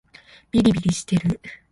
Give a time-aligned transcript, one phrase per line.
[0.51, 1.39] びりびりしてる